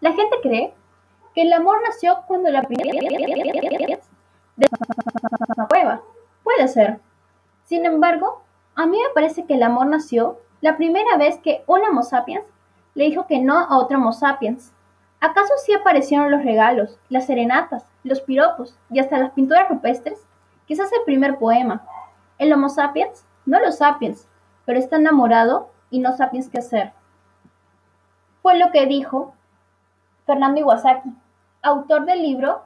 La 0.00 0.12
gente 0.12 0.36
cree 0.42 0.74
que 1.34 1.42
el 1.42 1.52
amor 1.52 1.78
nació 1.82 2.22
cuando 2.26 2.50
la 2.50 2.62
primera 2.62 2.98
de 4.56 4.68
la 5.56 5.66
cueva. 5.68 6.02
Puede 6.42 6.68
ser. 6.68 7.00
Sin 7.64 7.84
embargo, 7.84 8.42
a 8.74 8.86
mí 8.86 8.96
me 8.96 9.14
parece 9.14 9.44
que 9.44 9.54
el 9.54 9.62
amor 9.62 9.86
nació 9.86 10.38
la 10.60 10.76
primera 10.76 11.16
vez 11.16 11.38
que 11.38 11.62
un 11.66 11.82
Homo 11.82 12.02
sapiens 12.02 12.44
le 12.94 13.04
dijo 13.04 13.26
que 13.26 13.40
no 13.40 13.58
a 13.58 13.78
otro 13.78 13.98
Homo 13.98 14.12
sapiens. 14.12 14.72
¿Acaso 15.20 15.52
sí 15.64 15.74
aparecieron 15.74 16.30
los 16.30 16.42
regalos, 16.42 16.98
las 17.10 17.26
serenatas, 17.26 17.84
los 18.04 18.22
piropos 18.22 18.78
y 18.90 18.98
hasta 18.98 19.18
las 19.18 19.32
pinturas 19.32 19.68
rupestres? 19.68 20.26
Quizás 20.66 20.90
el 20.92 21.02
primer 21.04 21.38
poema. 21.38 21.84
El 22.38 22.52
Homo 22.52 22.70
sapiens, 22.70 23.26
no 23.44 23.60
los 23.60 23.78
sapiens, 23.78 24.28
pero 24.64 24.78
está 24.78 24.96
enamorado 24.96 25.70
y 25.90 26.00
no 26.00 26.16
sapiens 26.16 26.48
qué 26.48 26.58
hacer. 26.58 26.92
Fue 28.42 28.56
lo 28.56 28.70
que 28.70 28.86
dijo 28.86 29.34
Fernando 30.30 30.60
Iwasaki, 30.60 31.10
autor 31.60 32.04
del 32.04 32.22
libro 32.22 32.62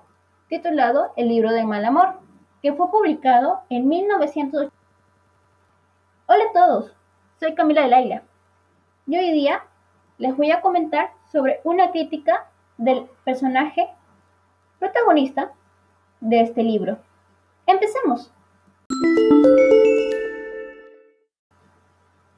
titulado 0.50 1.14
El 1.16 1.28
libro 1.28 1.50
del 1.50 1.66
mal 1.66 1.82
amor, 1.86 2.20
que 2.60 2.74
fue 2.74 2.91
publicado 2.91 3.62
en 3.70 3.88
1980. 3.88 4.70
Hola 6.27 6.45
a 6.45 6.52
todos, 6.52 6.95
soy 7.41 7.55
Camila 7.55 7.80
de 7.80 7.88
Laila 7.88 8.22
y 9.06 9.16
hoy 9.16 9.32
día 9.32 9.62
les 10.19 10.36
voy 10.36 10.50
a 10.50 10.60
comentar 10.60 11.12
sobre 11.32 11.62
una 11.64 11.91
crítica 11.91 12.50
del 12.77 13.06
personaje 13.24 13.88
protagonista 14.78 15.52
de 16.20 16.42
este 16.42 16.62
libro. 16.62 16.98
Empecemos. 17.66 18.30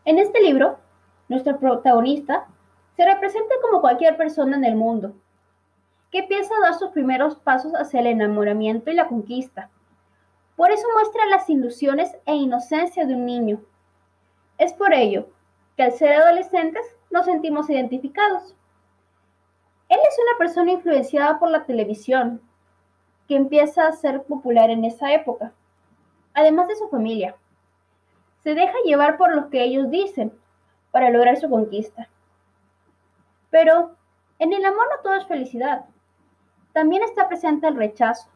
En 0.05 0.20
este 0.20 0.41
libro, 0.41 0.79
nuestro 1.29 1.59
protagonista 1.59 2.47
se 2.96 3.05
representa 3.05 3.55
como 3.62 3.82
cualquier 3.82 4.16
persona 4.16 4.56
en 4.56 4.64
el 4.64 4.74
mundo, 4.74 5.14
que 6.10 6.23
piensa 6.23 6.55
dar 6.62 6.74
sus 6.74 6.91
primeros 6.91 7.36
pasos 7.36 7.72
hacia 7.75 8.00
el 8.00 8.06
enamoramiento 8.06 8.91
y 8.91 8.94
la 8.94 9.06
conquista. 9.06 9.69
Por 10.56 10.70
eso 10.70 10.86
muestra 10.94 11.27
las 11.27 11.48
ilusiones 11.50 12.16
e 12.25 12.34
inocencia 12.34 13.05
de 13.05 13.14
un 13.14 13.27
niño. 13.27 13.61
Es 14.56 14.72
por 14.72 14.94
ello 14.94 15.28
que 15.77 15.83
al 15.83 15.92
ser 15.92 16.12
adolescentes 16.12 16.97
nos 17.11 17.27
sentimos 17.27 17.69
identificados. 17.69 18.55
Él 19.91 19.98
es 20.08 20.19
una 20.19 20.38
persona 20.38 20.72
influenciada 20.72 21.38
por 21.38 21.50
la 21.50 21.64
televisión, 21.64 22.41
que 23.28 23.36
empieza 23.36 23.86
a 23.86 23.92
ser 23.92 24.22
popular 24.22 24.70
en 24.70 24.84
esa 24.84 25.12
época, 25.12 25.53
además 26.33 26.69
de 26.69 26.77
su 26.77 26.88
familia. 26.88 27.36
Se 28.42 28.55
deja 28.55 28.75
llevar 28.84 29.19
por 29.19 29.34
lo 29.34 29.50
que 29.50 29.62
ellos 29.62 29.91
dicen 29.91 30.33
para 30.92 31.10
lograr 31.10 31.36
su 31.36 31.50
conquista. 31.50 32.08
Pero 33.57 33.97
en 34.39 34.53
el 34.53 34.62
amor 34.67 34.87
no 34.91 35.03
todo 35.03 35.15
es 35.15 35.27
felicidad. 35.27 35.87
También 36.75 37.03
está 37.03 37.27
presente 37.27 37.67
el 37.67 37.75
rechazo. 37.75 38.29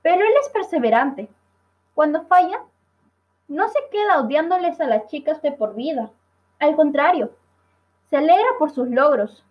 Pero 0.00 0.24
él 0.24 0.32
es 0.40 0.48
perseverante. 0.48 1.28
Cuando 1.92 2.24
falla, 2.24 2.62
no 3.48 3.68
se 3.68 3.78
queda 3.92 4.18
odiándoles 4.18 4.80
a 4.80 4.86
las 4.86 5.08
chicas 5.08 5.42
de 5.42 5.52
por 5.52 5.74
vida. 5.74 6.10
Al 6.58 6.74
contrario, 6.74 7.36
se 8.08 8.16
alegra 8.16 8.48
por 8.58 8.70
sus 8.70 8.88
logros 8.88 9.44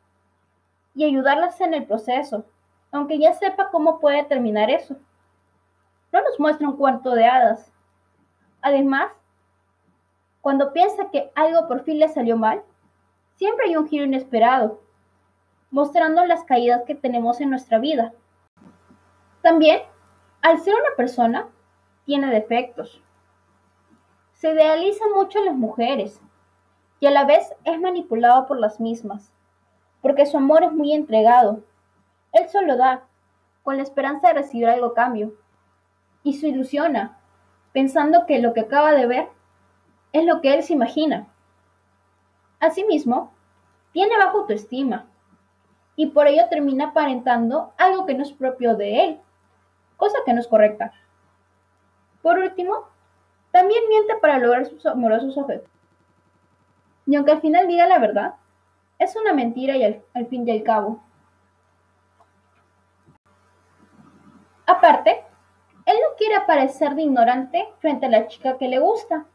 y 0.95 1.03
ayudarlas 1.03 1.61
en 1.61 1.75
el 1.75 1.85
proceso, 1.85 2.43
aunque 2.91 3.19
ya 3.19 3.33
sepa 3.33 3.69
cómo 3.69 3.99
puede 3.99 4.23
terminar 4.23 4.71
eso. 4.71 4.95
No 6.11 6.19
nos 6.23 6.39
muestra 6.39 6.67
un 6.67 6.77
cuarto 6.77 7.11
de 7.11 7.27
hadas. 7.27 7.71
Además, 8.63 9.11
cuando 10.41 10.73
piensa 10.73 11.11
que 11.11 11.31
algo 11.35 11.67
por 11.67 11.83
fin 11.83 11.99
le 11.99 12.09
salió 12.09 12.37
mal, 12.37 12.63
siempre 13.37 13.67
hay 13.67 13.75
un 13.77 13.87
giro 13.87 14.03
inesperado, 14.03 14.81
mostrando 15.71 16.25
las 16.25 16.43
caídas 16.43 16.83
que 16.85 16.95
tenemos 16.95 17.39
en 17.39 17.49
nuestra 17.49 17.79
vida. 17.79 18.13
También, 19.41 19.81
al 20.41 20.59
ser 20.59 20.73
una 20.73 20.95
persona, 20.95 21.47
tiene 22.05 22.27
defectos. 22.31 23.01
Se 24.33 24.51
idealiza 24.51 25.05
mucho 25.15 25.39
a 25.39 25.45
las 25.45 25.55
mujeres 25.55 26.21
y 26.99 27.05
a 27.05 27.11
la 27.11 27.25
vez 27.25 27.53
es 27.63 27.79
manipulado 27.79 28.47
por 28.47 28.59
las 28.59 28.79
mismas, 28.79 29.31
porque 30.01 30.25
su 30.25 30.37
amor 30.37 30.63
es 30.63 30.71
muy 30.71 30.93
entregado. 30.93 31.63
Él 32.33 32.49
solo 32.49 32.75
da, 32.75 33.03
con 33.63 33.77
la 33.77 33.83
esperanza 33.83 34.29
de 34.29 34.35
recibir 34.35 34.67
algo 34.67 34.87
a 34.87 34.93
cambio, 34.93 35.33
y 36.23 36.33
se 36.33 36.47
ilusiona, 36.47 37.19
pensando 37.71 38.25
que 38.25 38.39
lo 38.39 38.53
que 38.53 38.61
acaba 38.61 38.93
de 38.93 39.05
ver 39.05 39.29
es 40.13 40.25
lo 40.25 40.41
que 40.41 40.53
él 40.53 40.63
se 40.63 40.73
imagina. 40.73 41.27
Asimismo, 42.59 43.31
tiene 43.91 44.17
baja 44.17 44.31
autoestima 44.31 45.07
y 45.95 46.07
por 46.07 46.27
ello 46.27 46.43
termina 46.49 46.89
aparentando 46.89 47.73
algo 47.77 48.05
que 48.05 48.13
no 48.13 48.23
es 48.23 48.31
propio 48.31 48.75
de 48.75 49.03
él, 49.03 49.19
cosa 49.97 50.19
que 50.25 50.33
no 50.33 50.39
es 50.39 50.47
correcta. 50.47 50.93
Por 52.21 52.37
último, 52.37 52.87
también 53.51 53.83
miente 53.89 54.15
para 54.21 54.37
lograr 54.37 54.65
sus 54.65 54.85
amorosos 54.85 55.37
objetivos. 55.37 55.71
Y 57.07 57.15
aunque 57.15 57.31
al 57.31 57.41
final 57.41 57.67
diga 57.67 57.87
la 57.87 57.99
verdad, 57.99 58.35
es 58.99 59.15
una 59.15 59.33
mentira 59.33 59.75
y 59.75 59.83
al, 59.83 60.03
al 60.13 60.27
fin 60.27 60.47
y 60.47 60.51
al 60.51 60.63
cabo. 60.63 61.01
Aparte, 64.67 65.23
él 65.85 65.95
no 66.01 66.15
quiere 66.17 66.41
parecer 66.45 66.93
de 66.93 67.03
ignorante 67.03 67.69
frente 67.79 68.05
a 68.05 68.09
la 68.09 68.27
chica 68.27 68.57
que 68.57 68.67
le 68.67 68.79
gusta. 68.79 69.25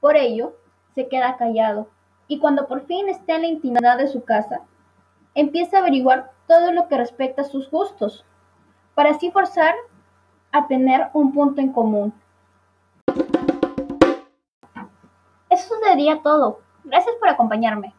Por 0.00 0.16
ello, 0.16 0.54
se 0.94 1.08
queda 1.08 1.36
callado 1.38 1.88
y 2.32 2.38
cuando 2.38 2.66
por 2.66 2.86
fin 2.86 3.10
esté 3.10 3.34
en 3.34 3.42
la 3.42 3.48
intimidad 3.48 3.98
de 3.98 4.08
su 4.08 4.24
casa, 4.24 4.62
empieza 5.34 5.76
a 5.76 5.80
averiguar 5.80 6.32
todo 6.48 6.72
lo 6.72 6.88
que 6.88 6.96
respecta 6.96 7.42
a 7.42 7.44
sus 7.44 7.70
gustos, 7.70 8.24
para 8.94 9.10
así 9.10 9.30
forzar 9.30 9.74
a 10.50 10.66
tener 10.66 11.08
un 11.12 11.34
punto 11.34 11.60
en 11.60 11.74
común. 11.74 12.14
Eso 15.50 15.74
sería 15.84 16.22
todo. 16.22 16.60
Gracias 16.84 17.14
por 17.20 17.28
acompañarme. 17.28 17.94